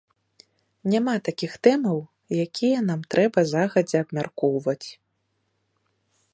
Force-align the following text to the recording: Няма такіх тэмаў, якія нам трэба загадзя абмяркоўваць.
Няма 0.93 1.13
такіх 1.27 1.51
тэмаў, 1.67 1.99
якія 2.45 2.79
нам 2.89 3.01
трэба 3.15 3.39
загадзя 3.53 3.97
абмяркоўваць. 4.07 4.87